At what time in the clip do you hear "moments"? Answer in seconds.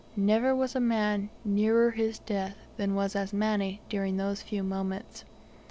4.63-5.25